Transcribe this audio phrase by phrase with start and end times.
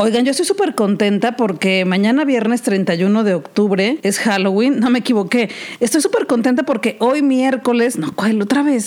[0.00, 4.78] Oigan, yo estoy súper contenta porque mañana viernes 31 de octubre es Halloween.
[4.78, 5.50] No me equivoqué.
[5.80, 8.86] Estoy súper contenta porque hoy miércoles, no, ¿cuál otra vez?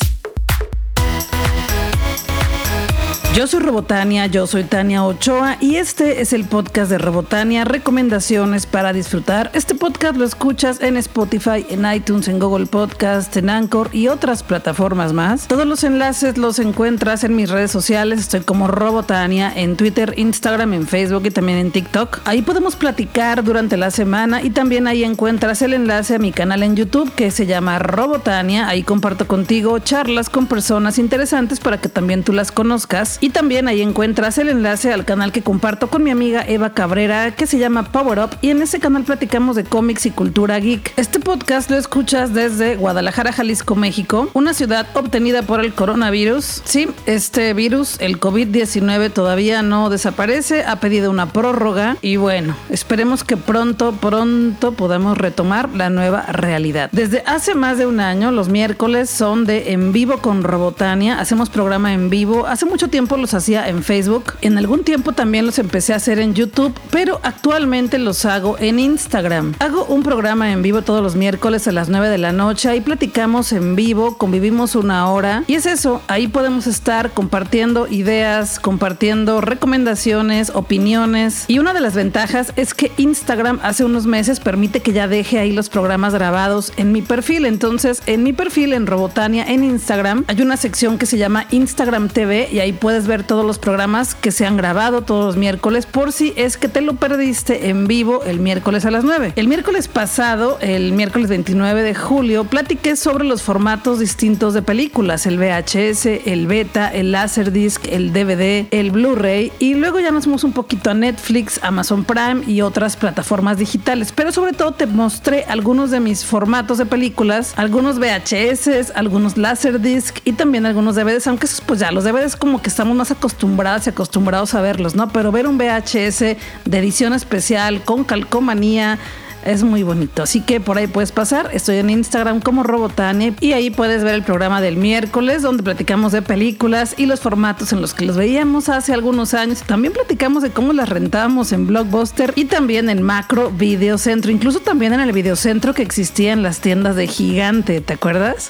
[3.34, 8.66] Yo soy Robotania, yo soy Tania Ochoa y este es el podcast de Robotania, recomendaciones
[8.66, 9.50] para disfrutar.
[9.54, 14.44] Este podcast lo escuchas en Spotify, en iTunes, en Google Podcast, en Anchor y otras
[14.44, 15.48] plataformas más.
[15.48, 20.74] Todos los enlaces los encuentras en mis redes sociales, estoy como Robotania en Twitter, Instagram,
[20.74, 22.20] en Facebook y también en TikTok.
[22.26, 26.64] Ahí podemos platicar durante la semana y también ahí encuentras el enlace a mi canal
[26.64, 28.68] en YouTube que se llama Robotania.
[28.68, 33.68] Ahí comparto contigo charlas con personas interesantes para que también tú las conozcas y también
[33.68, 37.60] ahí encuentras el enlace al canal que comparto con mi amiga Eva Cabrera que se
[37.60, 40.94] llama Power Up y en ese canal platicamos de cómics y cultura geek.
[40.98, 46.64] Este podcast lo escuchas desde Guadalajara, Jalisco, México, una ciudad obtenida por el coronavirus.
[46.66, 53.24] Sí, este virus, el COVID-19 todavía no desaparece, ha pedido una prórroga y bueno, esperemos
[53.24, 56.90] que pronto, pronto podamos retomar la nueva realidad.
[56.92, 61.52] Desde hace más de un año, los miércoles son de en vivo con Robotania, hacemos
[61.52, 62.48] programa en vivo.
[62.48, 64.34] Hace mucho tiempo los hacía en Facebook.
[64.42, 68.80] En algún tiempo también los empecé a hacer en YouTube, pero actualmente los hago en
[68.80, 69.56] Instagram.
[69.60, 72.70] Hago un programa en vivo todos los miércoles a las 9 de la noche.
[72.70, 75.44] Ahí platicamos en vivo, convivimos una hora.
[75.48, 81.46] Y es eso, ahí podemos estar compartiendo ideas, compartiendo recomendaciones, opiniones.
[81.48, 85.40] Y una de las ventajas es que Instagram hace unos meses permite que ya deje
[85.40, 87.46] ahí los programas grabados en mi perfil.
[87.46, 92.10] Entonces, en mi perfil en Robotania en Instagram hay una sección que se llama Instagram
[92.10, 95.86] TV y ahí puedes ver todos los programas que se han grabado todos los miércoles
[95.86, 99.34] por si es que te lo perdiste en vivo el miércoles a las 9.
[99.36, 105.26] El miércoles pasado, el miércoles 29 de julio, platiqué sobre los formatos distintos de películas,
[105.26, 110.44] el VHS, el beta, el Laserdisc, el DVD, el Blu-ray y luego ya nos fuimos
[110.44, 115.46] un poquito a Netflix, Amazon Prime y otras plataformas digitales, pero sobre todo te mostré
[115.48, 121.46] algunos de mis formatos de películas, algunos VHS, algunos Laserdisc y también algunos DVDs, aunque
[121.46, 125.10] esos pues ya los DVDs como que estamos más acostumbradas y acostumbrados a verlos, ¿no?
[125.10, 129.00] Pero ver un VHS de edición especial con calcomanía
[129.46, 130.24] es muy bonito.
[130.24, 131.50] Así que por ahí puedes pasar.
[131.54, 136.12] Estoy en Instagram como Robotane y ahí puedes ver el programa del miércoles donde platicamos
[136.12, 139.64] de películas y los formatos en los que los veíamos hace algunos años.
[139.64, 144.94] También platicamos de cómo las rentábamos en Blockbuster y también en Macro Videocentro, incluso también
[144.94, 148.48] en el videocentro que existía en las tiendas de Gigante, ¿te acuerdas?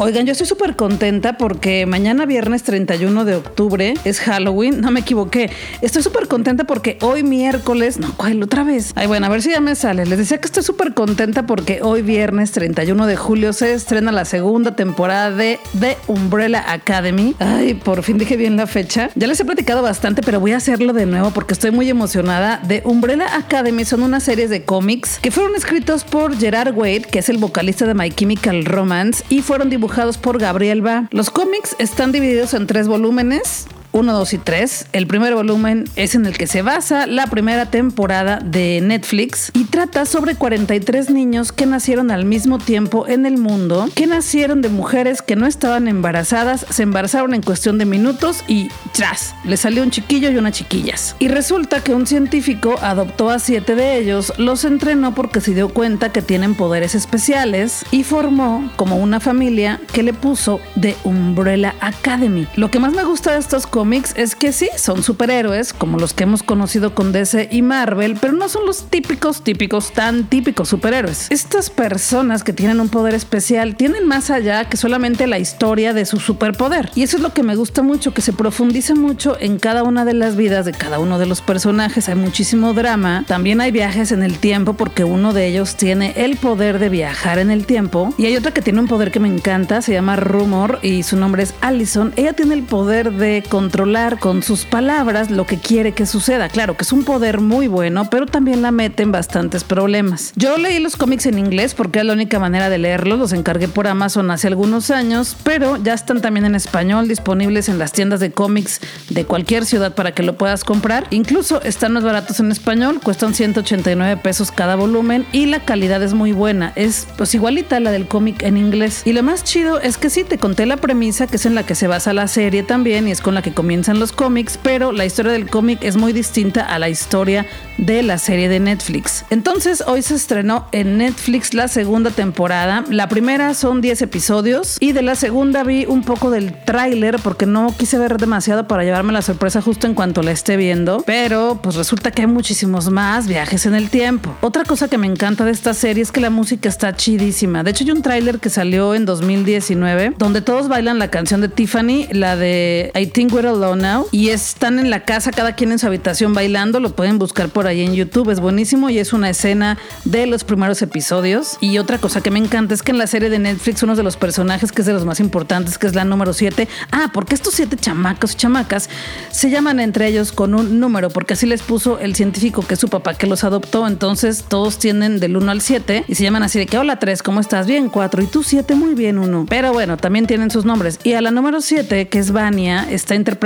[0.00, 4.80] Oigan, yo estoy súper contenta porque mañana viernes 31 de octubre es Halloween.
[4.80, 5.50] No me equivoqué.
[5.82, 8.92] Estoy súper contenta porque hoy miércoles, no, ¿cuál otra vez?
[8.94, 10.06] Ay, bueno, a ver si ya me sale.
[10.06, 14.24] Les decía que estoy súper contenta porque hoy viernes 31 de julio se estrena la
[14.24, 17.34] segunda temporada de The Umbrella Academy.
[17.40, 19.10] Ay, por fin dije bien la fecha.
[19.16, 22.62] Ya les he platicado bastante, pero voy a hacerlo de nuevo porque estoy muy emocionada.
[22.68, 27.18] The Umbrella Academy son unas series de cómics que fueron escritos por Gerard Wade, que
[27.18, 29.87] es el vocalista de My Chemical Romance, y fueron dibujados
[30.18, 30.82] por Gabriel.
[31.10, 33.66] Los cómics están divididos en tres volúmenes.
[33.92, 34.86] 1, 2 y 3.
[34.92, 39.64] El primer volumen es en el que se basa la primera temporada de Netflix y
[39.64, 44.68] trata sobre 43 niños que nacieron al mismo tiempo en el mundo, que nacieron de
[44.68, 49.82] mujeres que no estaban embarazadas, se embarazaron en cuestión de minutos y tras, le salió
[49.82, 51.16] un chiquillo y una chiquillas.
[51.18, 55.68] Y resulta que un científico adoptó a siete de ellos, los entrenó porque se dio
[55.68, 61.74] cuenta que tienen poderes especiales y formó como una familia que le puso The Umbrella
[61.80, 62.46] Academy.
[62.56, 66.12] Lo que más me gusta de estos cómics es que sí, son superhéroes, como los
[66.12, 70.68] que hemos conocido con DC y Marvel, pero no son los típicos, típicos, tan típicos
[70.68, 71.30] superhéroes.
[71.30, 76.06] Estas personas que tienen un poder especial tienen más allá que solamente la historia de
[76.06, 76.90] su superpoder.
[76.96, 80.04] Y eso es lo que me gusta mucho, que se profundiza mucho en cada una
[80.04, 82.08] de las vidas de cada uno de los personajes.
[82.08, 83.26] Hay muchísimo drama.
[83.28, 87.38] También hay viajes en el tiempo porque uno de ellos tiene el poder de viajar
[87.38, 88.12] en el tiempo.
[88.18, 91.16] Y hay otra que tiene un poder que me encanta, se llama Rumor y su
[91.16, 92.12] nombre es Allison.
[92.16, 96.48] Ella tiene el poder de controlar con sus palabras lo que quiere que suceda.
[96.48, 100.32] Claro que es un poder muy bueno, pero también la mete en bastantes problemas.
[100.36, 103.18] Yo leí los cómics en inglés porque es la única manera de leerlos.
[103.18, 107.78] Los encargué por Amazon hace algunos años, pero ya están también en español disponibles en
[107.78, 108.80] las tiendas de cómics
[109.10, 111.06] de cualquier ciudad para que lo puedas comprar.
[111.10, 116.14] Incluso están más baratos en español, cuestan 189 pesos cada volumen y la calidad es
[116.14, 116.72] muy buena.
[116.74, 119.02] Es pues igualita a la del cómic en inglés.
[119.04, 121.66] Y lo más chido es que sí, te conté la premisa que es en la
[121.66, 124.92] que se basa la serie también y es con la que comienzan los cómics, pero
[124.92, 127.44] la historia del cómic es muy distinta a la historia
[127.76, 129.24] de la serie de Netflix.
[129.30, 132.84] Entonces, hoy se estrenó en Netflix la segunda temporada.
[132.88, 137.46] La primera son 10 episodios y de la segunda vi un poco del tráiler porque
[137.46, 141.58] no quise ver demasiado para llevarme la sorpresa justo en cuanto la esté viendo, pero
[141.60, 144.36] pues resulta que hay muchísimos más viajes en el tiempo.
[144.40, 147.64] Otra cosa que me encanta de esta serie es que la música está chidísima.
[147.64, 151.48] De hecho, hay un tráiler que salió en 2019 donde todos bailan la canción de
[151.48, 155.72] Tiffany, la de I Think We're Alone Now, y están en la casa, cada quien
[155.72, 156.80] en su habitación bailando.
[156.80, 160.44] Lo pueden buscar por ahí en YouTube, es buenísimo y es una escena de los
[160.44, 161.56] primeros episodios.
[161.60, 164.02] Y otra cosa que me encanta es que en la serie de Netflix, uno de
[164.02, 167.34] los personajes que es de los más importantes, que es la número 7, ah, porque
[167.34, 168.88] estos siete chamacos y chamacas
[169.30, 172.80] se llaman entre ellos con un número, porque así les puso el científico que es
[172.80, 173.86] su papá que los adoptó.
[173.86, 177.22] Entonces todos tienen del 1 al 7 y se llaman así de que hola 3,
[177.22, 177.66] ¿cómo estás?
[177.66, 179.46] Bien, 4 y tú 7, muy bien, 1.
[179.48, 180.98] Pero bueno, también tienen sus nombres.
[181.02, 183.37] Y a la número 7, que es Vania, está interpretada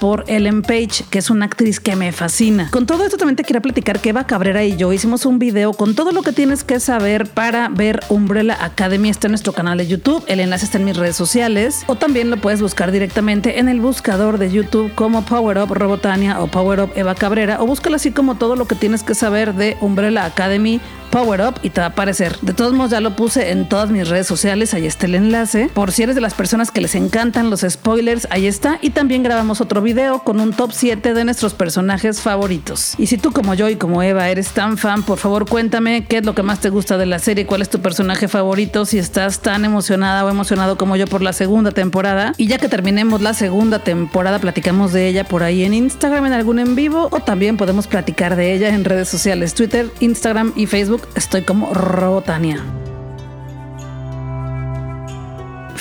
[0.00, 2.68] por Ellen Page, que es una actriz que me fascina.
[2.70, 5.72] Con todo esto también te quería platicar que Eva Cabrera y yo hicimos un video
[5.72, 9.08] con todo lo que tienes que saber para ver Umbrella Academy.
[9.08, 12.30] Está en nuestro canal de YouTube, el enlace está en mis redes sociales o también
[12.30, 16.80] lo puedes buscar directamente en el buscador de YouTube como Power Up Robotania o Power
[16.80, 20.24] Up Eva Cabrera o búscalo así como todo lo que tienes que saber de Umbrella
[20.24, 20.80] Academy
[21.16, 22.38] Power Up y te va a aparecer.
[22.42, 25.70] De todos modos, ya lo puse en todas mis redes sociales, ahí está el enlace.
[25.72, 28.78] Por si eres de las personas que les encantan los spoilers, ahí está.
[28.82, 32.92] Y también grabamos otro video con un top 7 de nuestros personajes favoritos.
[32.98, 36.18] Y si tú como yo y como Eva eres tan fan, por favor cuéntame qué
[36.18, 38.98] es lo que más te gusta de la serie, cuál es tu personaje favorito, si
[38.98, 42.34] estás tan emocionada o emocionado como yo por la segunda temporada.
[42.36, 46.34] Y ya que terminemos la segunda temporada, platicamos de ella por ahí en Instagram, en
[46.34, 50.66] algún en vivo, o también podemos platicar de ella en redes sociales, Twitter, Instagram y
[50.66, 52.62] Facebook estoy como Robotania.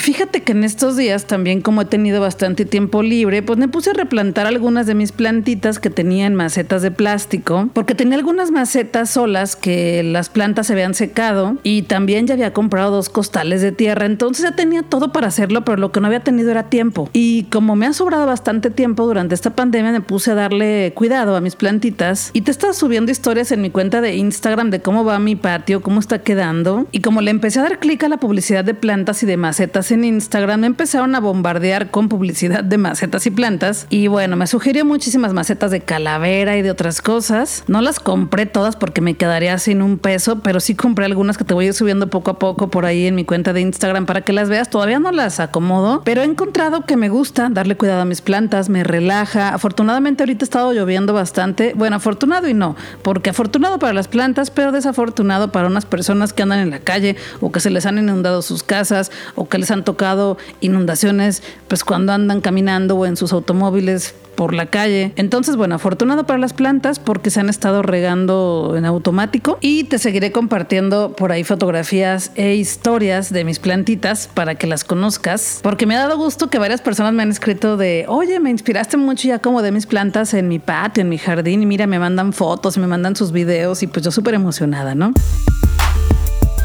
[0.05, 3.89] Fíjate que en estos días también como he tenido bastante tiempo libre, pues me puse
[3.89, 8.51] a replantar algunas de mis plantitas que tenía en macetas de plástico, porque tenía algunas
[8.51, 13.63] macetas solas que las plantas se habían secado y también ya había comprado dos costales
[13.63, 16.69] de tierra, entonces ya tenía todo para hacerlo, pero lo que no había tenido era
[16.69, 17.09] tiempo.
[17.11, 21.35] Y como me ha sobrado bastante tiempo durante esta pandemia, me puse a darle cuidado
[21.35, 22.29] a mis plantitas.
[22.31, 25.81] Y te estaba subiendo historias en mi cuenta de Instagram de cómo va mi patio,
[25.81, 26.85] cómo está quedando.
[26.91, 29.94] Y como le empecé a dar clic a la publicidad de plantas y de macetas
[29.95, 33.88] en Instagram me empezaron a bombardear con publicidad de macetas y plantas.
[33.89, 37.63] Y bueno, me sugirió muchísimas macetas de calavera y de otras cosas.
[37.68, 41.45] No las compré todas porque me quedaría sin un peso, pero sí compré algunas que
[41.45, 44.06] te voy a ir subiendo poco a poco por ahí en mi cuenta de Instagram
[44.06, 44.69] para que las veas.
[44.69, 48.68] Todavía no las acomodo, pero he encontrado que me gusta darle cuidado a mis plantas,
[48.68, 49.53] me relaja.
[49.53, 51.74] Afortunadamente ahorita ha estado lloviendo bastante.
[51.75, 56.44] Bueno, afortunado y no, porque afortunado para las plantas, pero desafortunado para unas personas que
[56.44, 59.71] andan en la calle o que se les han inundado sus casas o que les
[59.71, 65.13] han tocado inundaciones pues cuando andan caminando o en sus automóviles por la calle.
[65.15, 69.97] Entonces, bueno, afortunado para las plantas porque se han estado regando en automático y te
[69.97, 75.85] seguiré compartiendo por ahí fotografías e historias de mis plantitas para que las conozcas, porque
[75.85, 79.27] me ha dado gusto que varias personas me han escrito de, oye, me inspiraste mucho
[79.27, 82.33] ya como de mis plantas en mi patio, en mi jardín y mira, me mandan
[82.33, 85.13] fotos, me mandan sus videos y pues yo súper emocionada, ¿no?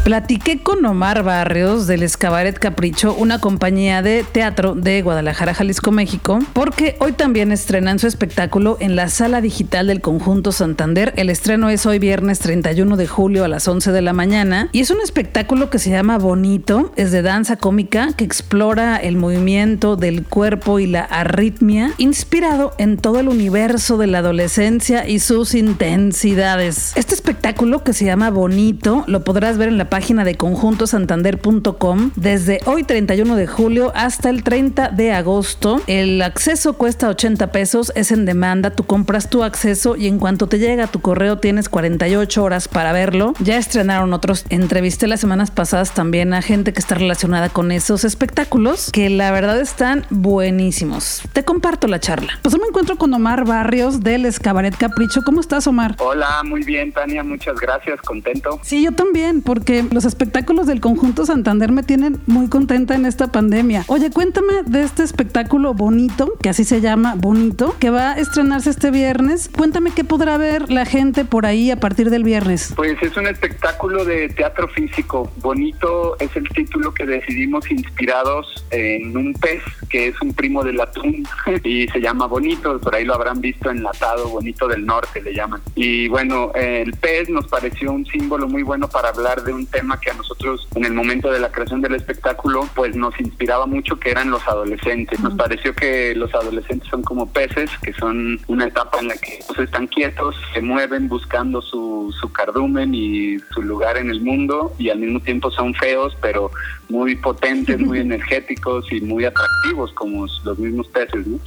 [0.05, 6.39] Platiqué con Omar Barrios del Escabaret Capricho, una compañía de teatro de Guadalajara, Jalisco, México,
[6.55, 11.13] porque hoy también estrenan su espectáculo en la sala digital del Conjunto Santander.
[11.17, 14.81] El estreno es hoy viernes 31 de julio a las 11 de la mañana y
[14.81, 19.97] es un espectáculo que se llama Bonito, es de danza cómica que explora el movimiento
[19.97, 25.55] del cuerpo y la arritmia, inspirado en todo el universo de la adolescencia y sus
[25.55, 26.93] intensidades.
[26.97, 32.61] Este espectáculo que se llama Bonito lo podrás ver en la página de conjuntosantander.com desde
[32.65, 35.83] hoy 31 de julio hasta el 30 de agosto.
[35.87, 40.47] El acceso cuesta 80 pesos, es en demanda, tú compras tu acceso y en cuanto
[40.47, 43.35] te llega a tu correo tienes 48 horas para verlo.
[43.41, 48.05] Ya estrenaron otros, entrevisté las semanas pasadas también a gente que está relacionada con esos
[48.05, 51.23] espectáculos que la verdad están buenísimos.
[51.33, 52.39] Te comparto la charla.
[52.43, 55.23] Pues me encuentro con Omar Barrios del Escabaret Capricho.
[55.25, 55.97] ¿Cómo estás, Omar?
[55.99, 58.61] Hola, muy bien, Tania, muchas gracias, contento.
[58.63, 63.33] Sí, yo también, porque los espectáculos del conjunto Santander me tienen muy contenta en esta
[63.33, 63.85] pandemia.
[63.87, 68.71] Oye, cuéntame de este espectáculo bonito, que así se llama Bonito, que va a estrenarse
[68.71, 69.51] este viernes.
[69.55, 72.73] Cuéntame qué podrá ver la gente por ahí a partir del viernes.
[72.77, 75.31] Pues es un espectáculo de teatro físico.
[75.39, 80.81] Bonito es el título que decidimos inspirados en un pez que es un primo del
[80.81, 81.27] atún
[81.65, 82.79] y se llama Bonito.
[82.81, 85.61] Por ahí lo habrán visto enlatado, Bonito del Norte le llaman.
[85.75, 90.01] Y bueno, el pez nos pareció un símbolo muy bueno para hablar de un tema
[90.01, 93.99] que a nosotros en el momento de la creación del espectáculo pues nos inspiraba mucho
[93.99, 95.21] que eran los adolescentes.
[95.21, 99.41] Nos pareció que los adolescentes son como peces, que son una etapa en la que
[99.47, 104.75] pues, están quietos, se mueven buscando su, su cardumen y su lugar en el mundo
[104.79, 106.51] y al mismo tiempo son feos pero
[106.91, 111.27] muy potentes, muy energéticos y muy atractivos como los mismos peces.
[111.27, 111.39] ¿no?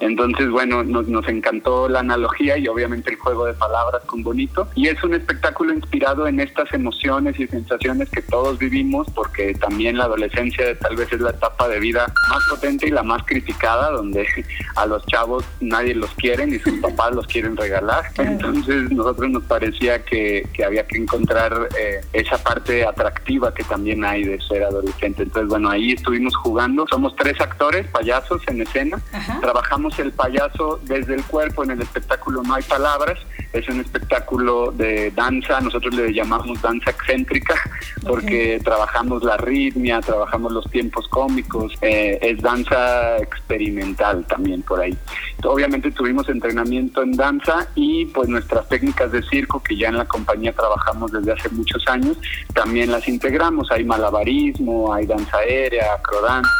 [0.00, 4.68] Entonces bueno, nos, nos encantó la analogía y obviamente el juego de palabras con bonito.
[4.74, 9.98] Y es un espectáculo inspirado en estas emociones y sensaciones que todos vivimos porque también
[9.98, 13.90] la adolescencia tal vez es la etapa de vida más potente y la más criticada
[13.90, 14.26] donde
[14.76, 18.04] a los chavos nadie los quiere ni sus papás los quieren regalar.
[18.18, 24.24] Entonces nosotros nos parecía que, había que encontrar eh, esa parte atractiva que también hay
[24.24, 26.86] de ser adolescente entonces bueno ahí estuvimos jugando.
[26.88, 29.00] Somos tres actores payasos en escena.
[29.40, 33.18] Trabajamos el payaso desde el cuerpo en el espectáculo no hay palabras
[33.54, 37.54] es un espectáculo de danza, nosotros le llamamos danza excéntrica
[38.02, 44.96] porque trabajamos la ritmia, trabajamos los tiempos cómicos, eh, es danza experimental también por ahí.
[45.44, 50.04] Obviamente tuvimos entrenamiento en danza y pues nuestras técnicas de circo que ya en la
[50.04, 52.18] compañía trabajamos desde hace muchos años,
[52.52, 56.50] también las integramos, hay malabarismo, hay danza aérea, acrodanza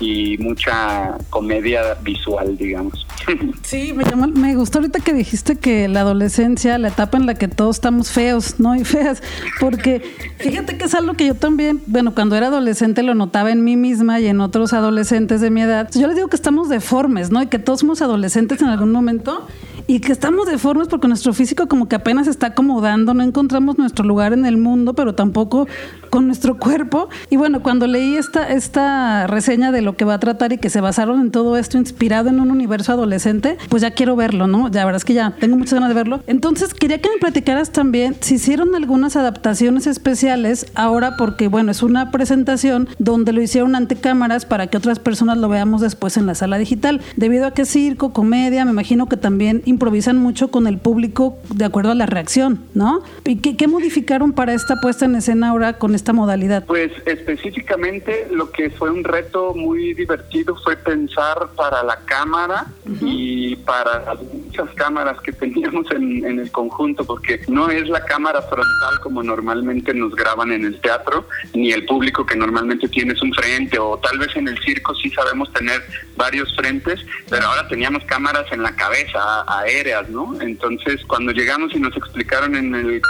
[0.00, 3.06] y mucha comedia visual, digamos.
[3.62, 7.46] Sí, me, me gustó ahorita que dijiste que la adolescencia, la etapa en la que
[7.46, 8.74] todos estamos feos, ¿no?
[8.74, 9.22] Y feas,
[9.60, 10.02] porque
[10.38, 13.76] fíjate que es algo que yo también, bueno, cuando era adolescente lo notaba en mí
[13.76, 15.88] misma y en otros adolescentes de mi edad.
[15.94, 17.42] Yo les digo que estamos deformes, ¿no?
[17.42, 19.46] Y que todos somos adolescentes en algún momento
[19.90, 24.04] y que estamos deformes porque nuestro físico como que apenas está acomodando, no encontramos nuestro
[24.04, 25.66] lugar en el mundo, pero tampoco
[26.10, 27.08] con nuestro cuerpo.
[27.28, 30.70] Y bueno, cuando leí esta, esta reseña de lo que va a tratar y que
[30.70, 34.68] se basaron en todo esto inspirado en un universo adolescente, pues ya quiero verlo, ¿no?
[34.68, 36.20] Ya, la verdad es que ya tengo muchas ganas de verlo.
[36.28, 41.82] Entonces, quería que me platicaras también si hicieron algunas adaptaciones especiales ahora porque, bueno, es
[41.82, 46.26] una presentación donde lo hicieron ante cámaras para que otras personas lo veamos después en
[46.26, 47.00] la sala digital.
[47.16, 51.38] Debido a que es circo, comedia, me imagino que también improvisan mucho con el público
[51.54, 53.02] de acuerdo a la reacción, ¿no?
[53.24, 56.66] ¿Y qué, modificaron para esta puesta en escena ahora con esta modalidad?
[56.66, 62.66] Pues específicamente lo que fue un reto muy divertido fue pensar para la cámara
[63.00, 68.42] y para muchas cámaras que teníamos en, en el conjunto, porque no es la cámara
[68.42, 73.32] frontal como normalmente nos graban en el teatro, ni el público que normalmente tienes un
[73.32, 75.80] frente, o tal vez en el circo sí sabemos tener
[76.16, 80.40] varios frentes, pero ahora teníamos cámaras en la cabeza, aéreas, ¿no?
[80.40, 83.02] Entonces, cuando llegamos y nos explicaron en el,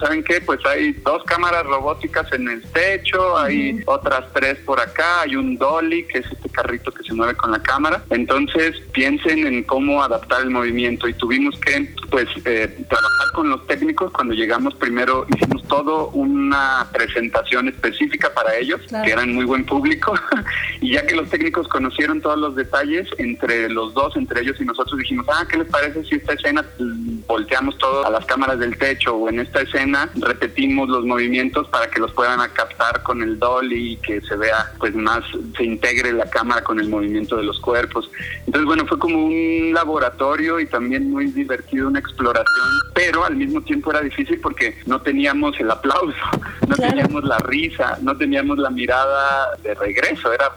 [0.00, 0.40] ¿saben qué?
[0.40, 5.56] Pues hay dos cámaras robóticas en el techo, hay otras tres por acá, hay un
[5.56, 8.02] dolly, que es este carrito que se mueve con la cámara.
[8.10, 13.66] Entonces, piensen en cómo adaptar el movimiento y tuvimos que, pues, eh, trabajar con los
[13.66, 14.12] técnicos.
[14.12, 20.14] Cuando llegamos primero hicimos todo una presentación específica para ellos, que eran muy buen público,
[20.80, 24.64] y ya que los técnicos conocieron todos los detalles entre los dos, entre ellos y
[24.64, 26.64] nosotros dijimos, ah, ¿qué les parece si esta escena
[27.26, 31.88] volteamos todo a las cámaras del techo o en esta escena repetimos los movimientos para
[31.88, 35.22] que los puedan captar con el dolly y que se vea pues más,
[35.56, 38.10] se integre la cámara con el movimiento de los cuerpos.
[38.46, 43.60] Entonces bueno, fue como un laboratorio y también muy divertido, una exploración, pero al mismo
[43.62, 46.16] tiempo era difícil porque no teníamos el aplauso,
[46.68, 50.50] no teníamos la risa, no teníamos la mirada de regreso, era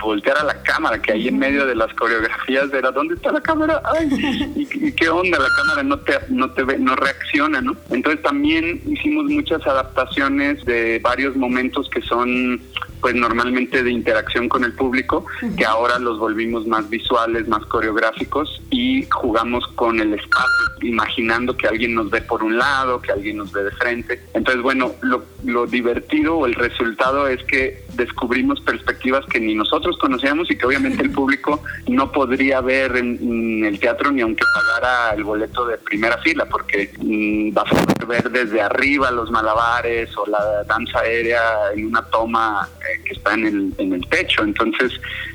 [0.00, 3.40] voltear a la cámara, que ahí en medio de las coreografías era, ¿dónde está la
[3.40, 3.80] cámara?
[3.84, 4.08] Ay,
[4.54, 5.38] ¿y, qué onda?
[5.38, 7.76] La cámara no te, no te ve, no reacciona, ¿no?
[7.90, 12.60] Entonces también hicimos muchas adaptaciones de varios momentos que son
[13.04, 15.26] pues normalmente de interacción con el público,
[15.58, 21.68] que ahora los volvimos más visuales, más coreográficos y jugamos con el espacio, imaginando que
[21.68, 24.22] alguien nos ve por un lado, que alguien nos ve de frente.
[24.32, 29.96] Entonces, bueno, lo, lo divertido o el resultado es que descubrimos perspectivas que ni nosotros
[29.98, 35.14] conocíamos y que obviamente el público no podría ver en, el teatro ni aunque pagara
[35.14, 40.16] el boleto de primera fila, porque mm, vas a poder ver desde arriba los malabares
[40.16, 41.42] o la danza aérea
[41.74, 44.42] en una toma eh, que está en el, en el techo.
[44.42, 44.92] Entonces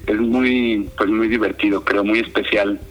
[0.09, 2.79] es muy, pues muy divertido, creo, muy especial.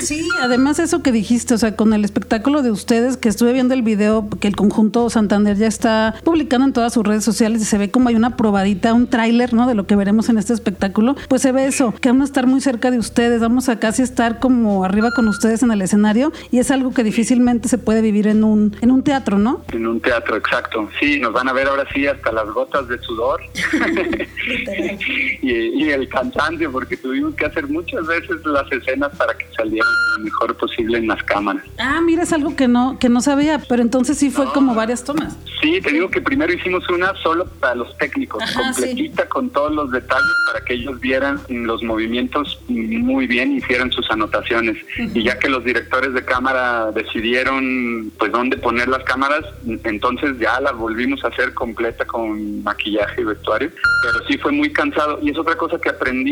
[0.00, 3.74] Sí, además eso que dijiste, o sea, con el espectáculo de ustedes, que estuve viendo
[3.74, 7.64] el video que el conjunto Santander ya está publicando en todas sus redes sociales y
[7.64, 9.66] se ve como hay una probadita, un tráiler, ¿no?
[9.66, 12.46] De lo que veremos en este espectáculo, pues se ve eso, que vamos a estar
[12.46, 16.32] muy cerca de ustedes, vamos a casi estar como arriba con ustedes en el escenario
[16.50, 19.62] y es algo que difícilmente se puede vivir en un, en un teatro, ¿no?
[19.72, 20.88] En un teatro, exacto.
[21.00, 23.40] Sí, nos van a ver ahora sí hasta las gotas de sudor
[25.42, 30.24] y, el cantante, porque tuvimos que hacer muchas veces las escenas para que salieran lo
[30.24, 31.62] mejor posible en las cámaras.
[31.78, 35.04] Ah, mira, es algo que no, que no sabía, pero entonces sí fue como varias
[35.04, 35.36] tomas.
[35.60, 39.90] Sí, te digo que primero hicimos una solo para los técnicos, completita con todos los
[39.90, 44.76] detalles para que ellos vieran los movimientos muy bien, hicieran sus anotaciones.
[44.98, 49.44] Y ya que los directores de cámara decidieron pues dónde poner las cámaras,
[49.84, 53.70] entonces ya la volvimos a hacer completa con maquillaje y vestuario.
[54.02, 55.88] Pero sí fue muy cansado y es otra cosa que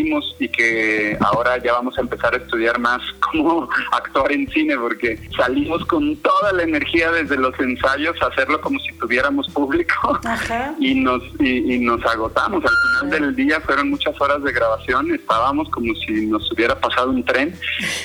[0.06, 4.76] aprendimos y que ahora ya vamos a empezar a estudiar más cómo actuar en cine
[4.76, 10.20] porque salimos con toda la energía desde los ensayos a hacerlo como si tuviéramos público
[10.78, 12.64] y nos y, nos agotamos.
[12.64, 17.10] Al final del día fueron muchas horas de grabación, estábamos como si nos hubiera pasado
[17.10, 17.54] un tren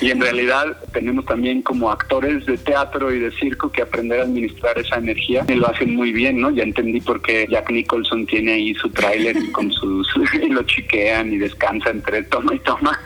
[0.00, 4.24] y en realidad tenemos también como actores de teatro y de circo que aprender a
[4.24, 6.50] administrar esa energía y lo hacen muy bien, ¿no?
[6.50, 10.62] Ya entendí por qué Jack Nicholson tiene ahí su tráiler y con sus y lo
[10.64, 12.98] chiquean y descansa entre toma y toma.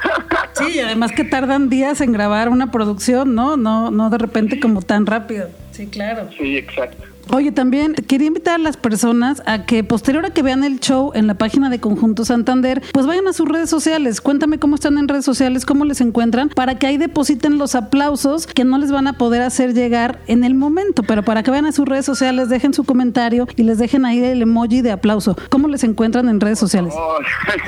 [0.55, 3.59] Sí, y además que tardan días en grabar una producción, ¿no?
[3.59, 5.51] No no de repente como tan rápido.
[5.73, 6.31] Sí, claro.
[6.39, 7.05] Sí, exacto.
[7.33, 11.11] Oye, también quería invitar a las personas a que posterior a que vean el show
[11.15, 14.21] en la página de Conjunto Santander, pues vayan a sus redes sociales.
[14.21, 18.47] Cuéntame cómo están en redes sociales, cómo les encuentran, para que ahí depositen los aplausos
[18.47, 21.67] que no les van a poder hacer llegar en el momento, pero para que vayan
[21.67, 25.37] a sus redes sociales, dejen su comentario y les dejen ahí el emoji de aplauso.
[25.49, 26.95] ¿Cómo les encuentran en redes sociales?
[26.97, 27.19] Oh,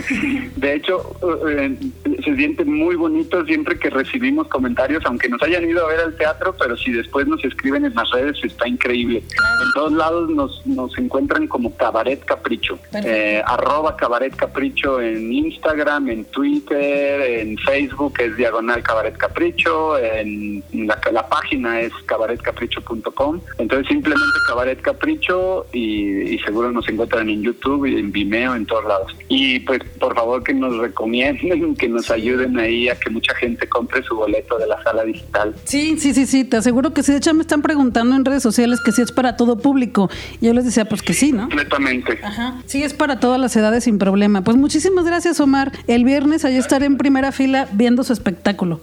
[0.56, 1.16] de hecho,
[1.48, 1.76] eh,
[2.24, 6.16] se siente muy bonito siempre que recibimos comentarios, aunque nos hayan ido a ver al
[6.16, 9.24] teatro, pero si después nos escriben en las redes, está increíble.
[9.64, 12.78] En todos lados nos, nos encuentran como Cabaret Capricho.
[13.04, 20.62] Eh, arroba Cabaret Capricho en Instagram, en Twitter, en Facebook es Diagonal Cabaret Capricho, en
[20.72, 23.40] la, la página es cabaretcapricho.com.
[23.58, 28.84] Entonces simplemente Cabaret Capricho y, seguro nos encuentran en YouTube y en Vimeo, en todos
[28.84, 29.12] lados.
[29.28, 33.68] Y pues por favor que nos recomienden, que nos ayuden ahí a que mucha gente
[33.68, 35.54] compre su boleto de la sala digital.
[35.64, 37.12] Sí, sí, sí, sí, te aseguro que sí.
[37.12, 40.10] De hecho me están preguntando en redes sociales que si es para todo público.
[40.42, 41.44] Y yo les decía, pues que sí, ¿no?
[41.44, 42.18] Completamente.
[42.22, 42.60] Ajá.
[42.66, 44.42] Sí, es para todas las edades sin problema.
[44.42, 45.72] Pues muchísimas gracias, Omar.
[45.86, 48.80] El viernes allí estaré en primera fila viendo su espectáculo.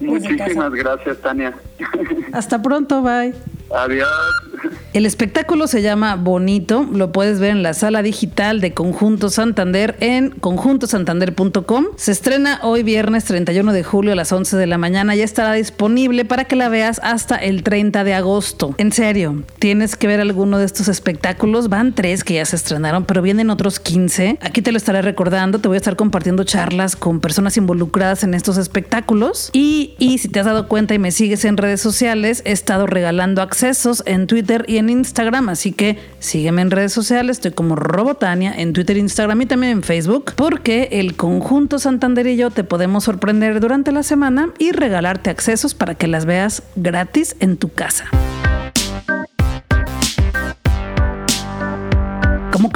[0.00, 1.54] Muchísimas gracias, Tania.
[2.32, 3.32] Hasta pronto, bye.
[3.70, 4.08] Adiós.
[4.94, 9.96] El espectáculo se llama Bonito, lo puedes ver en la sala digital de Conjunto Santander
[10.00, 11.86] en conjuntosantander.com.
[11.96, 15.52] Se estrena hoy viernes 31 de julio a las 11 de la mañana, ya estará
[15.52, 18.74] disponible para que la veas hasta el 30 de agosto.
[18.78, 23.04] En serio, tienes que ver alguno de estos espectáculos, van tres que ya se estrenaron,
[23.04, 24.38] pero vienen otros 15.
[24.40, 28.32] Aquí te lo estaré recordando, te voy a estar compartiendo charlas con personas involucradas en
[28.32, 32.42] estos espectáculos y, y si te has dado cuenta y me sigues en redes sociales,
[32.46, 37.38] he estado regalando accesos en Twitter y en Instagram, así que sígueme en redes sociales,
[37.38, 42.36] estoy como Robotania en Twitter, Instagram y también en Facebook, porque el conjunto Santander y
[42.36, 47.34] yo te podemos sorprender durante la semana y regalarte accesos para que las veas gratis
[47.40, 48.04] en tu casa.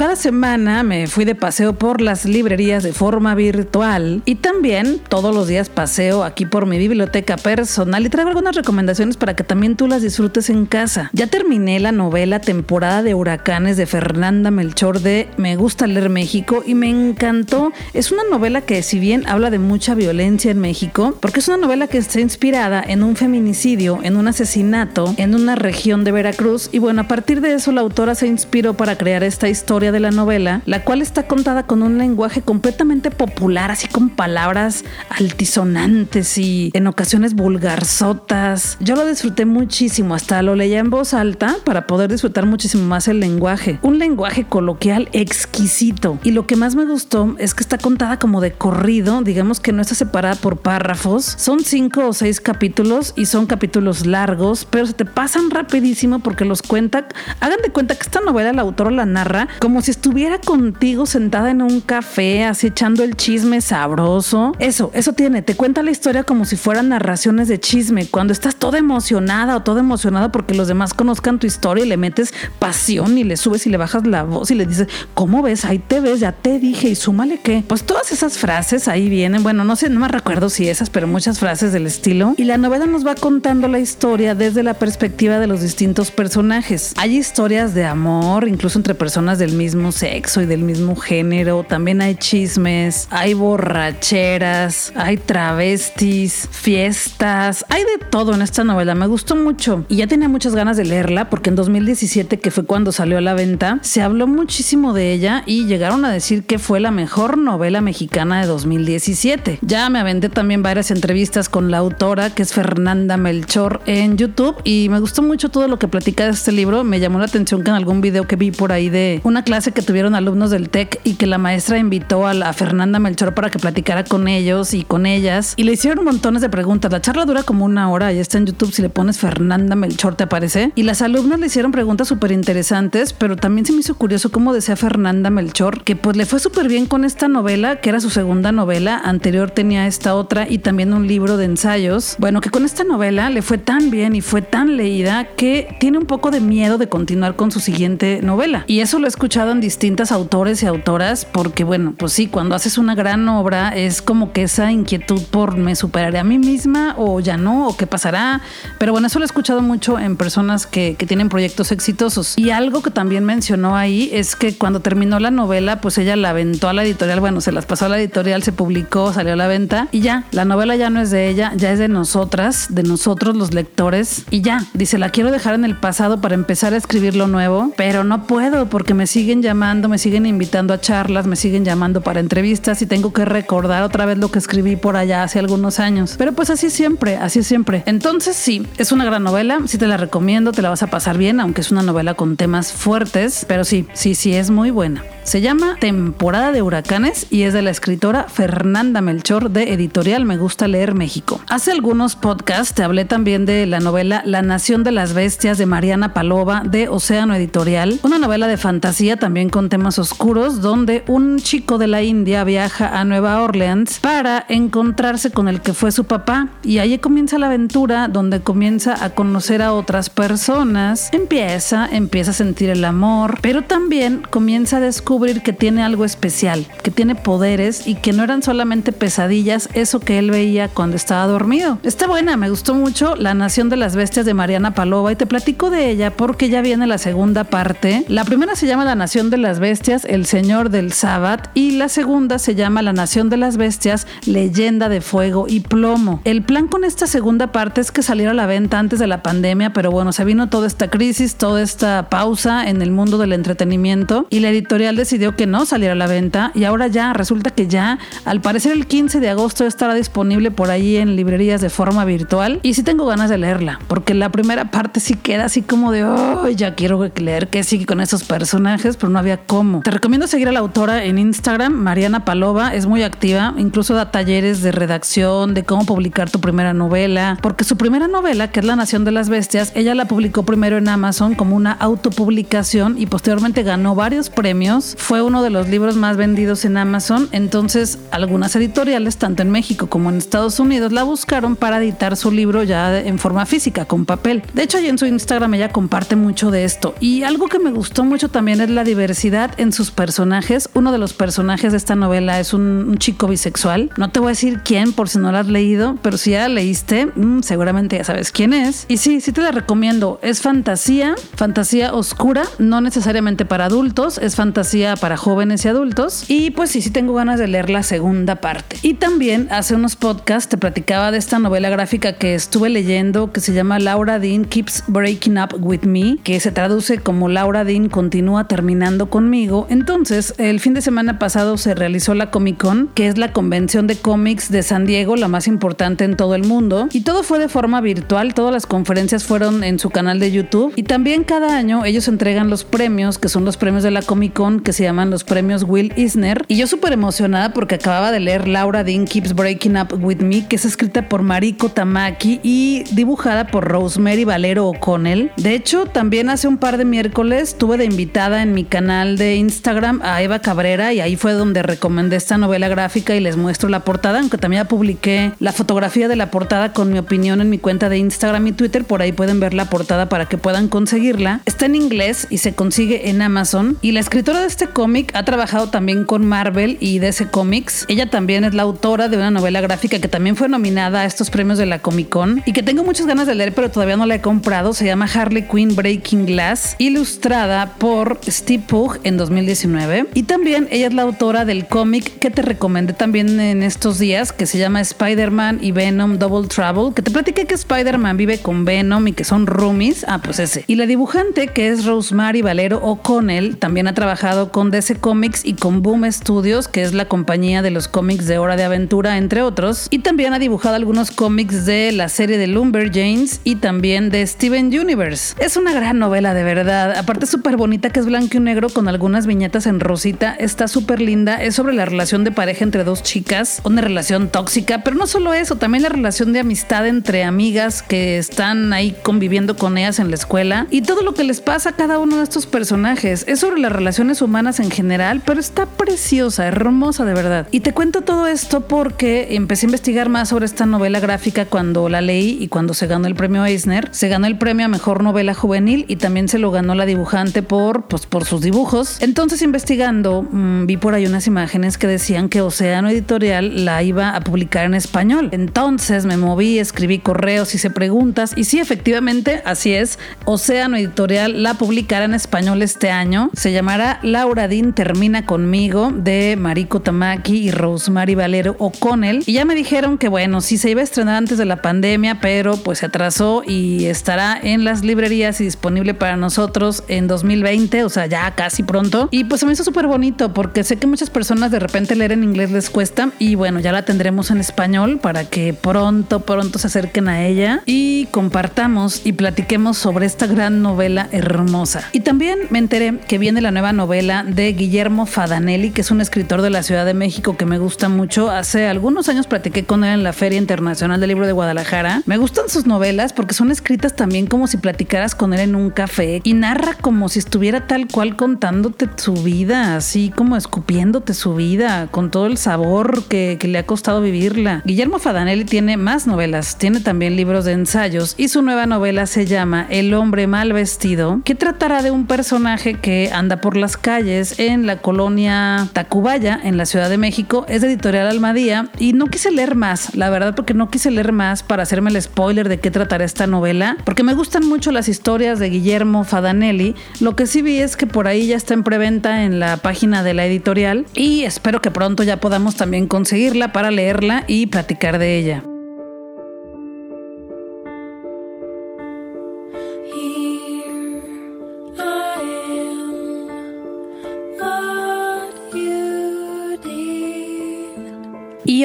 [0.03, 5.33] Cada semana me fui de paseo por las librerías de forma virtual y también todos
[5.33, 9.77] los días paseo aquí por mi biblioteca personal y traigo algunas recomendaciones para que también
[9.77, 11.09] tú las disfrutes en casa.
[11.13, 16.63] Ya terminé la novela Temporada de Huracanes de Fernanda Melchor de Me gusta leer México
[16.67, 17.71] y me encantó.
[17.93, 21.55] Es una novela que si bien habla de mucha violencia en México, porque es una
[21.55, 26.67] novela que está inspirada en un feminicidio, en un asesinato en una región de Veracruz
[26.73, 30.01] y bueno, a partir de eso la autora se inspiró para crear esta historia de
[30.01, 36.37] la novela, la cual está contada con un lenguaje completamente popular, así con palabras altisonantes
[36.37, 38.77] y en ocasiones vulgarzotas.
[38.81, 43.07] Yo lo disfruté muchísimo, hasta lo leía en voz alta para poder disfrutar muchísimo más
[43.07, 43.79] el lenguaje.
[43.81, 46.19] Un lenguaje coloquial exquisito.
[46.23, 49.71] Y lo que más me gustó es que está contada como de corrido, digamos que
[49.71, 51.25] no está separada por párrafos.
[51.37, 56.45] Son cinco o seis capítulos y son capítulos largos, pero se te pasan rapidísimo porque
[56.45, 57.07] los cuenta.
[57.39, 61.51] Hagan de cuenta que esta novela el autor la narra como si estuviera contigo sentada
[61.51, 64.53] en un café, así echando el chisme sabroso.
[64.59, 68.55] Eso, eso tiene, te cuenta la historia como si fueran narraciones de chisme, cuando estás
[68.55, 73.17] toda emocionada o toda emocionada porque los demás conozcan tu historia y le metes pasión
[73.17, 75.65] y le subes y le bajas la voz y le dices, ¿cómo ves?
[75.65, 77.63] Ahí te ves, ya te dije y súmale qué.
[77.67, 81.07] Pues todas esas frases ahí vienen, bueno, no sé, no me recuerdo si esas, pero
[81.07, 82.35] muchas frases del estilo.
[82.37, 86.93] Y la novela nos va contando la historia desde la perspectiva de los distintos personajes.
[86.97, 91.65] Hay historias de amor, incluso entre personas del mismo sexo y del mismo género.
[91.67, 98.95] También hay chismes, hay borracheras, hay travestis, fiestas, hay de todo en esta novela.
[98.95, 102.65] Me gustó mucho y ya tenía muchas ganas de leerla porque en 2017, que fue
[102.65, 106.59] cuando salió a la venta, se habló muchísimo de ella y llegaron a decir que
[106.59, 109.59] fue la mejor novela mexicana de 2017.
[109.61, 114.55] Ya me aventé también varias entrevistas con la autora, que es Fernanda Melchor, en YouTube
[114.63, 116.83] y me gustó mucho todo lo que platica de este libro.
[116.83, 119.52] Me llamó la atención que en algún video que vi por ahí de una clase
[119.53, 123.51] que tuvieron alumnos del TEC y que la maestra invitó a, la, Fernanda Melchor para
[123.51, 126.91] que platicara con ellos y con ellas y le hicieron montones de preguntas.
[126.91, 128.73] La charla dura como una hora y está en YouTube.
[128.73, 130.71] Si le pones Fernanda Melchor te aparece.
[130.73, 134.53] Y las alumnas le hicieron preguntas súper interesantes, pero también se me hizo curioso cómo
[134.53, 138.09] decía Fernanda Melchor que pues le fue súper bien con esta novela, que era su
[138.09, 138.99] segunda novela.
[139.03, 142.15] Anterior tenía esta otra y también un libro de ensayos.
[142.17, 145.99] Bueno, que con esta novela le fue tan bien y fue tan leída que tiene
[145.99, 148.63] un poco de miedo de continuar con su siguiente novela.
[148.65, 152.55] Y eso lo he escuchado en distintas autores y autoras porque, bueno, pues sí, cuando
[152.55, 156.95] haces una gran obra es como que esa inquietud por me superaré a mí misma
[156.97, 158.41] o ya no, o qué pasará.
[158.79, 162.37] Pero bueno, eso lo he escuchado mucho en personas que, que tienen proyectos exitosos.
[162.37, 166.29] Y algo que también mencionó ahí es que cuando terminó la novela, pues ella la
[166.29, 169.35] aventó a la editorial, bueno, se las pasó a la editorial, se publicó, salió a
[169.35, 172.67] la venta y ya, la novela ya no es de ella, ya es de nosotras,
[172.69, 176.73] de nosotros los lectores y ya, dice, la quiero dejar en el pasado para empezar
[176.73, 180.79] a escribir lo nuevo, pero no puedo porque me siguen llamando, me siguen invitando a
[180.79, 184.75] charlas, me siguen llamando para entrevistas y tengo que recordar otra vez lo que escribí
[184.75, 186.13] por allá hace algunos años.
[186.19, 187.81] Pero pues así siempre, así siempre.
[187.87, 191.17] Entonces sí, es una gran novela, sí te la recomiendo, te la vas a pasar
[191.17, 195.03] bien, aunque es una novela con temas fuertes, pero sí, sí, sí es muy buena.
[195.23, 200.37] Se llama Temporada de Huracanes y es de la escritora Fernanda Melchor de Editorial Me
[200.37, 201.39] Gusta Leer México.
[201.47, 205.65] Hace algunos podcasts te hablé también de la novela La Nación de las Bestias de
[205.65, 211.39] Mariana Palova de Océano Editorial, una novela de fantasía también con temas oscuros donde un
[211.39, 216.03] chico de la India viaja a Nueva Orleans para encontrarse con el que fue su
[216.03, 222.31] papá y ahí comienza la aventura donde comienza a conocer a otras personas, empieza, empieza
[222.31, 227.13] a sentir el amor, pero también comienza a descubrir que tiene algo especial, que tiene
[227.13, 231.77] poderes y que no eran solamente pesadillas, eso que él veía cuando estaba dormido.
[231.83, 235.27] Está buena, me gustó mucho La Nación de las Bestias de Mariana Palova y te
[235.27, 238.03] platico de ella porque ya viene la segunda parte.
[238.07, 241.89] La primera se llama La Nación de las Bestias, El Señor del Sabbat y la
[241.89, 246.21] segunda se llama La Nación de las Bestias, Leyenda de Fuego y Plomo.
[246.23, 249.21] El plan con esta segunda parte es que saliera a la venta antes de la
[249.21, 253.33] pandemia, pero bueno, se vino toda esta crisis, toda esta pausa en el mundo del
[253.33, 257.11] entretenimiento y la editorial de decidió que no saliera a la venta y ahora ya
[257.11, 261.59] resulta que ya, al parecer el 15 de agosto estará disponible por ahí en librerías
[261.59, 262.61] de forma virtual.
[262.63, 266.05] Y sí tengo ganas de leerla, porque la primera parte sí queda así como de,
[266.05, 269.81] oh, ya quiero leer que sigue con esos personajes, pero no había cómo.
[269.81, 274.09] Te recomiendo seguir a la autora en Instagram, Mariana Palova, es muy activa, incluso da
[274.09, 278.65] talleres de redacción, de cómo publicar tu primera novela, porque su primera novela, que es
[278.65, 283.05] La Nación de las Bestias, ella la publicó primero en Amazon como una autopublicación y
[283.05, 288.55] posteriormente ganó varios premios fue uno de los libros más vendidos en Amazon, entonces algunas
[288.55, 292.99] editoriales, tanto en México como en Estados Unidos, la buscaron para editar su libro ya
[292.99, 294.43] en forma física, con papel.
[294.53, 296.95] De hecho, en su Instagram ella comparte mucho de esto.
[296.99, 300.69] Y algo que me gustó mucho también es la diversidad en sus personajes.
[300.73, 303.89] Uno de los personajes de esta novela es un, chico bisexual.
[303.97, 306.47] No te voy a decir quién por si no la has leído, pero si ya
[306.47, 308.85] la leíste, mm, seguramente ya sabes quién es.
[308.87, 310.19] Y sí, sí te la recomiendo.
[310.21, 316.25] Es fantasía, fantasía oscura, no necesariamente para adultos, es fantasía para jóvenes y adultos.
[316.27, 318.77] Y pues sí, sí tengo ganas de leer la segunda parte.
[318.81, 323.39] Y también hace unos podcasts te platicaba de esta novela gráfica que estuve leyendo que
[323.39, 327.89] se llama Laura Dean Keeps Breaking Up With Me, que se traduce como Laura Dean
[327.89, 329.67] continúa terminando conmigo.
[329.69, 333.87] Entonces, el fin de semana pasado se realizó la Comic Con, que es la convención
[333.87, 336.89] de cómics de San Diego, la más importante en todo el mundo.
[336.91, 340.73] Y todo fue de forma virtual, todas las conferencias fueron en su canal de YouTube.
[340.75, 344.33] Y también cada año ellos entregan los premios, que son los premios de la Comic
[344.33, 346.43] Con, que se llaman los premios Will Eisner.
[346.47, 350.47] Y yo súper emocionada porque acababa de leer Laura Dean Keeps Breaking Up With Me,
[350.47, 355.31] que es escrita por Mariko Tamaki y dibujada por Rosemary Valero O'Connell.
[355.37, 359.35] De hecho, también hace un par de miércoles tuve de invitada en mi canal de
[359.35, 363.69] Instagram a Eva Cabrera y ahí fue donde recomendé esta novela gráfica y les muestro
[363.69, 367.49] la portada, aunque también ya publiqué la fotografía de la portada con mi opinión en
[367.49, 368.83] mi cuenta de Instagram y Twitter.
[368.85, 371.41] Por ahí pueden ver la portada para que puedan conseguirla.
[371.45, 373.77] Está en inglés y se consigue en Amazon.
[373.81, 377.85] Y la escritora de este este cómic ha trabajado también con Marvel y DC Comics.
[377.89, 381.29] Ella también es la autora de una novela gráfica que también fue nominada a estos
[381.29, 384.05] premios de la Comic Con y que tengo muchas ganas de leer, pero todavía no
[384.05, 384.73] la he comprado.
[384.73, 390.05] Se llama Harley Quinn Breaking Glass, ilustrada por Steve Pugh en 2019.
[390.13, 394.31] Y también ella es la autora del cómic que te recomendé también en estos días,
[394.31, 398.63] que se llama Spider-Man y Venom Double Trouble, que te platiqué que Spider-Man vive con
[398.63, 400.05] Venom y que son roomies.
[400.07, 400.63] Ah, pues ese.
[400.67, 405.55] Y la dibujante, que es Rosemary Valero O'Connell, también ha trabajado con DC Comics y
[405.55, 409.41] con Boom Studios, que es la compañía de los cómics de Hora de Aventura, entre
[409.41, 409.87] otros.
[409.89, 414.67] Y también ha dibujado algunos cómics de la serie de Lumberjanes y también de Steven
[414.67, 415.33] Universe.
[415.39, 416.95] Es una gran novela de verdad.
[416.95, 420.35] Aparte súper bonita que es blanco y negro con algunas viñetas en rosita.
[420.35, 421.41] Está súper linda.
[421.41, 423.59] Es sobre la relación de pareja entre dos chicas.
[423.65, 424.83] Una relación tóxica.
[424.83, 429.55] Pero no solo eso, también la relación de amistad entre amigas que están ahí conviviendo
[429.55, 430.67] con ellas en la escuela.
[430.69, 433.25] Y todo lo que les pasa a cada uno de estos personajes.
[433.27, 437.47] Es sobre las relaciones humanas en general, pero está preciosa, hermosa de verdad.
[437.51, 441.87] Y te cuento todo esto porque empecé a investigar más sobre esta novela gráfica cuando
[441.87, 443.89] la leí y cuando se ganó el premio Eisner.
[443.91, 447.43] Se ganó el premio a mejor novela juvenil y también se lo ganó la dibujante
[447.43, 448.97] por, pues, por sus dibujos.
[449.01, 454.15] Entonces, investigando, mmm, vi por ahí unas imágenes que decían que Océano Editorial la iba
[454.15, 455.29] a publicar en español.
[455.31, 459.99] Entonces me moví, escribí correos, hice preguntas y sí, efectivamente, así es.
[460.25, 463.29] Océano Editorial la publicará en español este año.
[463.33, 469.21] Se llamará Laura Termina conmigo de Mariko Tamaki y Rosemary Valero O'Connell.
[469.25, 472.21] Y ya me dijeron que bueno, sí se iba a estrenar antes de la pandemia,
[472.21, 477.83] pero pues se atrasó y estará en las librerías y disponible para nosotros en 2020,
[477.83, 479.09] o sea, ya casi pronto.
[479.11, 482.13] Y pues se me hizo súper bonito porque sé que muchas personas de repente leer
[482.13, 486.59] en inglés les cuesta y bueno, ya la tendremos en español para que pronto, pronto
[486.59, 491.89] se acerquen a ella y compartamos y platiquemos sobre esta gran novela hermosa.
[491.91, 495.99] Y también me enteré que viene la nueva novela de Guillermo Fadanelli, que es un
[495.99, 498.29] escritor de la Ciudad de México que me gusta mucho.
[498.29, 502.03] Hace algunos años platiqué con él en la Feria Internacional del Libro de Guadalajara.
[502.05, 505.71] Me gustan sus novelas porque son escritas también como si platicaras con él en un
[505.71, 511.33] café y narra como si estuviera tal cual contándote su vida, así como escupiéndote su
[511.33, 514.61] vida, con todo el sabor que, que le ha costado vivirla.
[514.65, 519.25] Guillermo Fadanelli tiene más novelas, tiene también libros de ensayos y su nueva novela se
[519.25, 524.02] llama El hombre mal vestido, que tratará de un personaje que anda por las calles
[524.03, 527.45] en la colonia Tacubaya, en la Ciudad de México.
[527.47, 531.13] Es de editorial Almadía y no quise leer más, la verdad, porque no quise leer
[531.13, 534.89] más para hacerme el spoiler de qué tratará esta novela, porque me gustan mucho las
[534.89, 536.75] historias de Guillermo Fadanelli.
[536.99, 540.03] Lo que sí vi es que por ahí ya está en preventa en la página
[540.03, 544.99] de la editorial y espero que pronto ya podamos también conseguirla para leerla y platicar
[544.99, 545.43] de ella.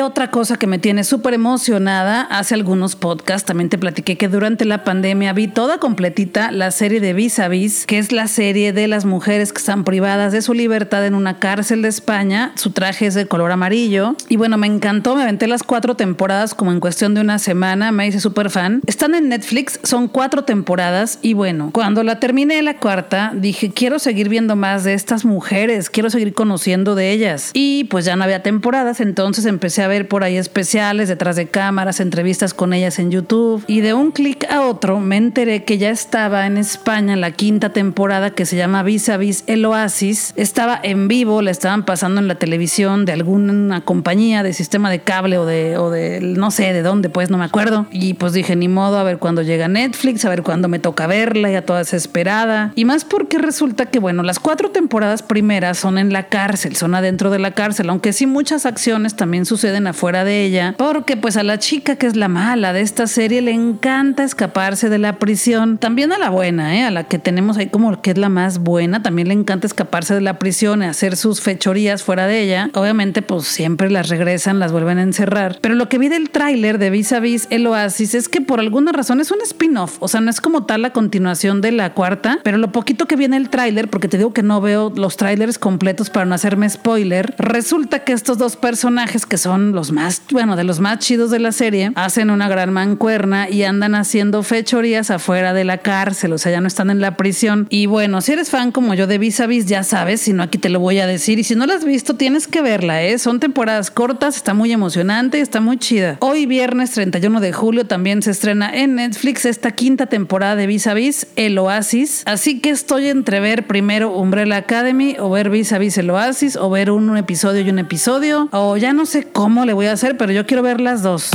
[0.01, 4.65] Otra cosa que me tiene súper emocionada, hace algunos podcasts también te platiqué que durante
[4.65, 8.73] la pandemia vi toda completita la serie de Vis a Vis, que es la serie
[8.73, 12.53] de las mujeres que están privadas de su libertad en una cárcel de España.
[12.55, 14.15] Su traje es de color amarillo.
[14.29, 17.93] Y bueno, me encantó, me aventé las cuatro temporadas como en cuestión de una semana,
[17.93, 18.81] me hice súper fan.
[18.87, 23.99] Están en Netflix, son cuatro temporadas y bueno, cuando la terminé la cuarta, dije, quiero
[23.99, 27.51] seguir viendo más de estas mujeres, quiero seguir conociendo de ellas.
[27.53, 31.49] Y pues ya no había temporadas, entonces empecé a ver por ahí especiales, detrás de
[31.49, 35.79] cámaras, entrevistas con ellas en YouTube y de un clic a otro me enteré que
[35.79, 40.33] ya estaba en España la quinta temporada que se llama Vis a Vis El Oasis.
[40.37, 45.01] Estaba en vivo, la estaban pasando en la televisión de alguna compañía de sistema de
[45.01, 47.87] cable o de, o de no sé de dónde, pues no me acuerdo.
[47.91, 51.07] Y pues dije, ni modo, a ver cuándo llega Netflix, a ver cuándo me toca
[51.07, 52.73] verla, ya toda desesperada.
[52.75, 56.95] Y más porque resulta que, bueno, las cuatro temporadas primeras son en la cárcel, son
[56.95, 61.37] adentro de la cárcel, aunque sí muchas acciones también suceden afuera de ella, porque pues
[61.37, 65.19] a la chica que es la mala de esta serie le encanta escaparse de la
[65.19, 65.79] prisión.
[65.79, 66.85] También a la buena, ¿eh?
[66.85, 70.15] a la que tenemos ahí como que es la más buena, también le encanta escaparse
[70.15, 72.71] de la prisión y hacer sus fechorías fuera de ella.
[72.75, 75.59] Obviamente pues siempre las regresan, las vuelven a encerrar.
[75.61, 78.61] Pero lo que vi del tráiler de Vis a Vis El Oasis es que por
[78.61, 81.95] alguna razón es un spin-off, o sea, no es como tal la continuación de la
[81.95, 85.17] cuarta, pero lo poquito que viene el tráiler, porque te digo que no veo los
[85.17, 90.23] tráilers completos para no hacerme spoiler, resulta que estos dos personajes que son los más,
[90.31, 94.43] bueno, de los más chidos de la serie, hacen una gran mancuerna y andan haciendo
[94.43, 97.67] fechorías afuera de la cárcel, o sea, ya no están en la prisión.
[97.71, 100.43] Y bueno, si eres fan como yo de Vis a Vis, ya sabes, si no
[100.43, 101.39] aquí te lo voy a decir.
[101.39, 103.19] Y si no la has visto, tienes que verla, ¿eh?
[103.19, 106.17] Son temporadas cortas, está muy emocionante, está muy chida.
[106.21, 110.87] Hoy viernes 31 de julio también se estrena en Netflix esta quinta temporada de Vis
[110.87, 110.95] a
[111.37, 112.23] El Oasis.
[112.27, 116.57] Así que estoy entre ver primero Umbrella Academy o ver Vis a Vis El Oasis
[116.57, 119.93] o ver un episodio y un episodio o ya no sé cómo le voy a
[119.93, 121.31] hacer, pero yo quiero ver las dos.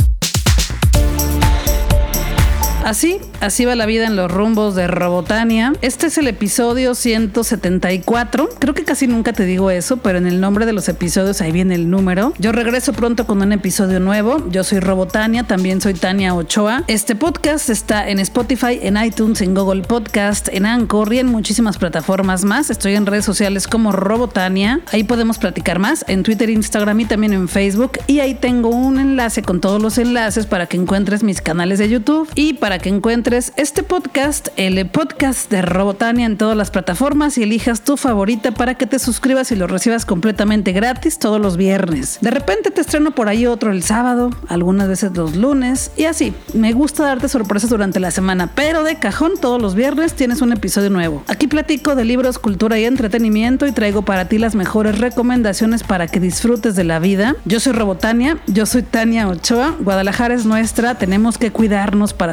[2.84, 5.72] Así, así va la vida en los rumbos de Robotania.
[5.80, 8.50] Este es el episodio 174.
[8.58, 11.50] Creo que casi nunca te digo eso, pero en el nombre de los episodios ahí
[11.50, 12.34] viene el número.
[12.38, 14.50] Yo regreso pronto con un episodio nuevo.
[14.50, 16.84] Yo soy Robotania, también soy Tania Ochoa.
[16.86, 21.78] Este podcast está en Spotify, en iTunes, en Google Podcast, en Anchor y en muchísimas
[21.78, 22.68] plataformas más.
[22.68, 24.82] Estoy en redes sociales como Robotania.
[24.92, 27.92] Ahí podemos platicar más en Twitter, Instagram y también en Facebook.
[28.08, 31.88] Y ahí tengo un enlace con todos los enlaces para que encuentres mis canales de
[31.88, 37.38] YouTube y para que encuentres este podcast, el podcast de Robotania en todas las plataformas
[37.38, 41.56] y elijas tu favorita para que te suscribas y lo recibas completamente gratis todos los
[41.56, 42.18] viernes.
[42.20, 46.34] De repente te estreno por ahí otro el sábado, algunas veces los lunes y así.
[46.52, 50.52] Me gusta darte sorpresas durante la semana, pero de cajón todos los viernes tienes un
[50.52, 51.22] episodio nuevo.
[51.28, 56.08] Aquí platico de libros, cultura y entretenimiento y traigo para ti las mejores recomendaciones para
[56.08, 57.36] que disfrutes de la vida.
[57.44, 62.32] Yo soy Robotania, yo soy Tania Ochoa, Guadalajara es nuestra, tenemos que cuidarnos para